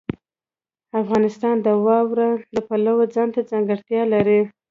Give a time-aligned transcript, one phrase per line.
[1.01, 4.41] افغانستان د واوره د پلوه ځانته ځانګړتیا لري.